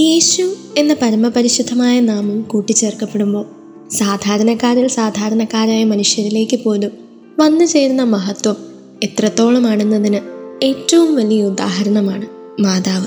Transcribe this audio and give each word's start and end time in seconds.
യേശു 0.00 0.54
എന്ന 0.78 0.96
പരമപരിശുദ്ധമായ 1.02 2.00
നാമം 2.00 2.42
കൂട്ടിച്ചേർക്കപ്പെടുമ്പോൾ 2.42 3.44
സാധാരണക്കാരിൽ 3.90 4.86
സാധാരണക്കാരായ 4.86 5.84
മനുഷ്യരിലേക്ക് 5.84 6.56
പോലും 6.56 6.90
വന്നു 7.38 7.64
ചേരുന്ന 7.64 8.02
മഹത്വം 8.02 8.56
എത്രത്തോളമാണെന്നതിന് 9.02 10.20
ഏറ്റവും 10.64 11.14
വലിയ 11.14 11.42
ഉദാഹരണമാണ് 11.42 12.26
മാതാവ്. 12.62 13.06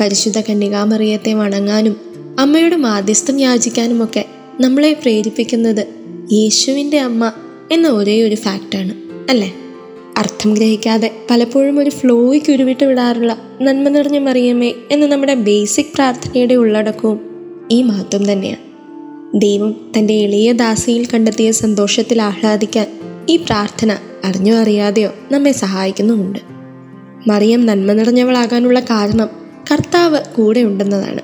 പരിശുദ്ധ 0.00 0.40
കന്യകാമറിയത്തെ 0.40 1.34
വണങ്ങാനും 1.34 1.96
അമ്മയുടെ 2.38 2.76
മാധ്യസ്ഥം 2.76 3.40
യാചിക്കാനും 3.40 4.04
ഒക്കെ 4.04 4.24
നമ്മളെ 4.60 4.92
പ്രേരിപ്പിക്കുന്നത് 4.92 5.86
യേശുവിന്റെ 6.32 7.00
അമ്മ 7.00 7.32
എന്ന 7.72 7.88
ഒരേ 7.88 8.22
ഒരു 8.22 8.34
ഫാക്റ്റാണ് 8.34 8.94
അല്ലേ? 9.30 9.54
അർത്ഥം 10.18 10.54
ഗ്രഹിക്കാതെ 10.54 11.10
പലപ്പോഴും 11.30 11.78
ഒരു 11.78 11.90
ഫ്ലോയ്ക്ക് 11.90 12.52
ഉരുവിട്ട് 12.52 12.84
വിടാറുള്ള 12.84 13.36
നന്മ 13.62 13.88
നിറഞ്ഞ 13.88 14.18
മറിയമ്മേ 14.18 14.72
എന്ന 14.90 15.06
നമ്മുടെ 15.06 15.34
ബേസിക് 15.34 15.86
പ്രാർത്ഥനയുടെ 15.94 16.54
ഉള്ളടക്കവും 16.54 17.20
ഈ 17.70 17.82
മഹത്വം 17.82 18.32
തന്നെയാണ് 18.32 18.72
ദൈവം 19.40 19.92
തന്റെ 19.98 20.14
എളിയ 20.14 20.52
ദാസിയിൽ 20.52 21.08
കണ്ടെത്തിയ 21.14 21.50
സന്തോഷത്തിൽ 21.50 22.22
ആഹ്ലാദിക്കാൻ 22.22 22.86
ഈ 23.28 23.36
പ്രാർത്ഥന 23.36 23.96
അറിഞ്ഞോ 24.24 24.54
അറിയാതെയോ 24.56 25.10
നമ്മെ 25.30 25.52
സഹായിക്കുന്നുമുണ്ട്. 25.52 26.38
മറിയം 27.28 27.66
നന്മ 27.66 27.92
നിറഞ്ഞവളാകാനുള്ള 27.92 28.80
കാരണം 28.80 29.28
കർത്താവ് 29.72 30.18
കൂടെ 30.36 30.60
ഉണ്ടെന്നതാണ്. 30.60 31.20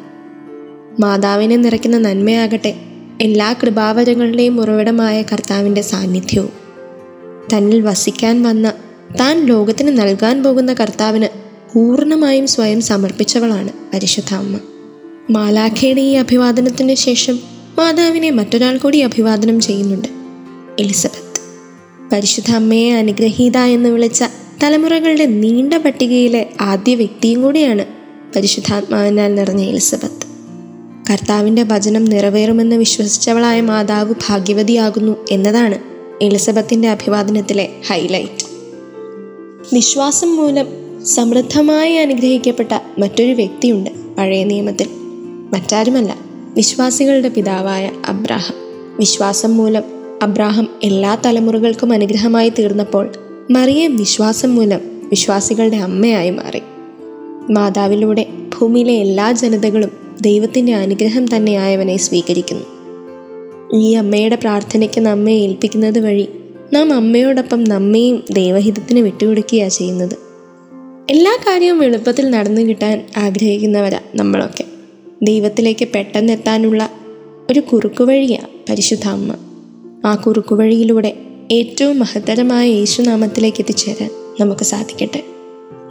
മാതാവിനെ 1.00 1.56
നിറയ്ക്കുന്ന 1.56 1.98
നന്മയാകട്ടെ 1.98 2.74
എല്ലാ 3.20 3.52
കൃപാവരങ്ങളുടെയും 3.52 4.60
ഉറവിടമായ 4.60 5.22
കർത്താവിന്റെ 5.22 5.80
സാന്നിധ്യവും. 5.80 6.67
തന്നിൽ 7.52 7.80
വസിക്കാൻ 7.80 8.42
വന്ന 8.42 8.72
താൻ 9.20 9.46
ലോകത്തിന് 9.46 9.98
നൽകാൻ 9.98 10.42
പോകുന്ന 10.42 10.72
കർത്താവിന് 10.72 11.28
പൂർണമായും 11.74 12.46
സ്വയം 12.46 12.80
സമർപ്പിച്ചവളാണ് 12.80 13.72
പരിശുദ്ധ 13.94 14.34
അമ്മ. 14.34 14.58
മാലാഖയുടെ 15.30 16.00
ഈ 16.00 16.12
അഭിവാദനത്തിന് 16.12 16.94
ശേഷം 16.94 17.38
മാതാവിനെ 17.78 18.30
മറ്റൊരാൾ 18.30 18.76
കൂടി 18.76 18.98
അഭിവാദനം 18.98 19.60
ചെയ്യുന്നുണ്ട് 19.60 20.08
എലിസബത്ത്. 20.78 21.40
പരിശുദ്ധ 22.12 22.50
അമ്മയെ 22.50 22.94
അനുഗ്രഹീത 22.94 23.56
എന്ന് 23.56 23.88
വിളിച്ച 23.88 24.24
തലമുറകളുടെ 24.62 25.26
നീണ്ട 25.26 25.74
പട്ടികയിലെ 25.74 26.50
ആദ്യ 26.60 26.94
വ്യക്തിയും 26.94 27.42
കൂടിയാണ് 27.42 27.84
പരിശുദ്ധാത്മാവിനാൽ 28.36 29.34
നിറഞ്ഞ 29.34 29.62
എലിസബത്ത്. 29.62 30.28
കർത്താവിന്റെ 31.12 31.62
ഭജനം 31.62 32.04
നിറവേറുമെന്ന് 32.04 32.76
വിശ്വസിച്ചവളായ 32.76 33.60
മാതാവ് 33.60 34.14
ഭാഗ്യവതിയാകുന്നു 34.28 35.16
എന്നതാണ് 35.30 35.97
എലിസബത്തിന്റെ 36.22 36.88
അഭിവാദനത്തിലെ 36.88 37.68
ഹൈലൈറ്റ്. 37.88 38.46
വിശ്വാസം 39.74 40.36
മൂലം 40.36 40.66
സമൃദ്ധമായി 41.06 41.94
അനുഗ്രഹിക്കപ്പെട്ട 41.94 42.78
മറ്റൊരു 42.98 43.32
വ്യക്തിയുണ്ട് 43.32 43.90
പഴയ 44.18 44.44
നിയമത്തിൽ. 44.44 44.86
മറ്റാരുമല്ല 45.52 46.16
വിശ്വാസികളുടെ 46.54 47.28
പിതാവായ 47.28 47.90
അബ്രാഹം. 48.06 48.54
വിശ്വാസം 48.98 49.56
മൂലം 49.56 49.82
അബ്രാഹം 50.22 50.68
എല്ലാ 50.82 51.14
തലമുറകൾക്കും 51.14 51.92
അനുഗ്രഹമായി 51.92 52.48
തീർന്നപ്പോൾ 52.48 53.12
മറിയ 53.50 53.88
വിശ്വാസം 53.88 54.56
മൂലം 54.56 54.80
വിശ്വാസികളുടെ 55.10 55.76
അമ്മയായി 55.76 56.30
മാറി. 56.30 56.60
മാതാവിലൂടെ 57.52 58.26
ഭൂമിയിലെ 58.58 58.92
എല്ലാ 58.92 59.32
ജനതകളും 59.32 59.90
ദൈവത്തിന്റെ 60.20 60.74
അനുഗ്രഹം 60.74 61.36
തന്നെയായവനെ 61.36 61.96
സ്വീകരിക്കുന്നു. 61.96 62.77
ഈ 63.74 63.94
അമ്മയുടെ 63.94 64.36
പ്രാർത്ഥനയ്ക്ക് 64.36 65.00
നമ്മെ 65.00 65.32
ഏൽപ്പിക്കുന്നത് 65.32 65.98
വഴി 65.98 66.28
നാം 66.72 66.92
അമ്മയോടൊപ്പം 66.92 67.64
നമ്മയും 67.64 68.24
ദൈവഹിതത്തിന് 68.30 69.00
വിട്ടുകൊടുക്കുകയാണ് 69.00 69.70
ചെയ്യുന്നത്. 69.70 70.16
എല്ലാ 71.10 71.36
കാര്യവും 71.46 71.84
എളുപ്പത്തിൽ 71.84 72.30
നടന്നു 72.30 72.60
കിട്ടാൻ 72.60 73.06
ആഗ്രഹിക്കുന്നവരാ 73.16 74.00
നമ്മളൊക്കെ. 74.14 74.64
ദൈവത്തിലേക്ക് 75.22 75.88
പെട്ടെന്ന് 75.94 76.32
എത്താനുള്ള 76.32 76.90
ഒരു 77.50 77.60
കുറുക്കുവഴിയാണ് 77.60 78.46
പരിശുദ്ധ 78.70 79.08
അമ്മ. 79.08 79.34
ആ 80.04 80.14
കുറുക്കുവഴിയിലൂടെ 80.14 81.16
ഏറ്റവും 81.50 81.98
മഹത്തരമായ 81.98 82.68
യേശുനാമത്തിലേക്ക് 82.68 83.60
എത്തിച്ചേരാൻ 83.60 84.10
നമുക്ക് 84.40 84.64
സാധിക്കട്ടെ. 84.64 85.22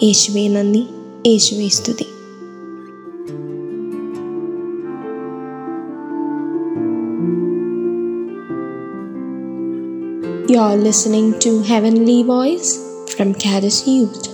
യേശുവേ 0.04 0.48
നന്ദി. 0.48 0.84
യേശുവേ 1.28 1.68
സ്തുതി. 1.68 2.06
You're 10.50 10.78
listening 10.78 11.38
to 11.40 11.62
Heavenly 11.62 12.24
Voice 12.24 12.78
from 13.18 13.34
Caddis 13.34 13.86
Youth. 13.86 14.28